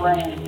lane. 0.00 0.39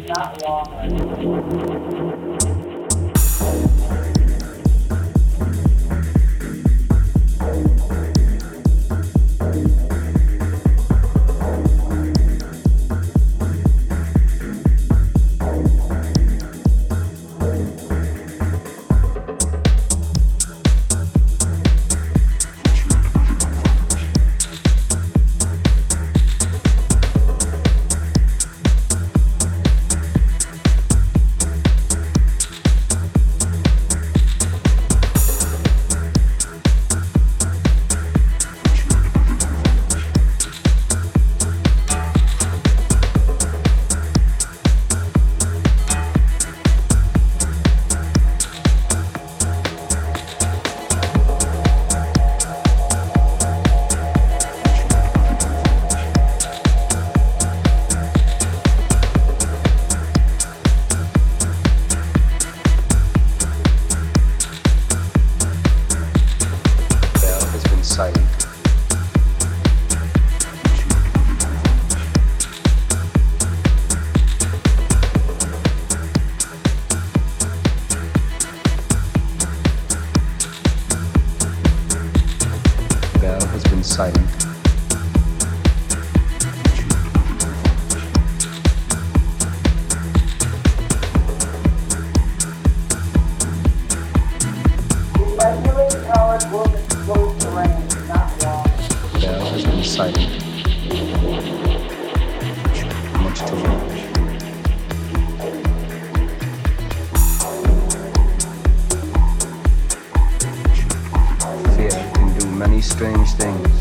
strange 113.03 113.33
things. 113.33 113.72